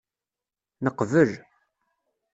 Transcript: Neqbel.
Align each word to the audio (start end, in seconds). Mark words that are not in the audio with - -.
Neqbel. 0.83 1.31